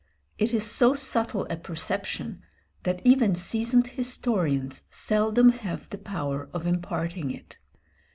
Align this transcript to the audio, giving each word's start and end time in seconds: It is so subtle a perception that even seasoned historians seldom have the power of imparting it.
It 0.39 0.51
is 0.51 0.65
so 0.65 0.95
subtle 0.95 1.45
a 1.51 1.57
perception 1.57 2.41
that 2.81 3.03
even 3.05 3.35
seasoned 3.35 3.85
historians 3.85 4.81
seldom 4.89 5.49
have 5.49 5.91
the 5.91 5.99
power 5.99 6.49
of 6.55 6.65
imparting 6.65 7.29
it. 7.29 7.59